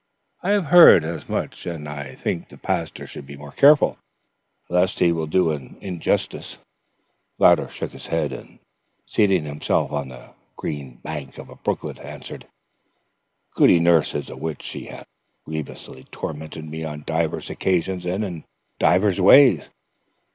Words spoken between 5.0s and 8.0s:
will do an injustice." Louder shook